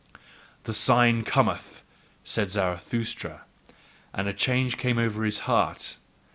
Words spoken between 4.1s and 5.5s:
and a change came over his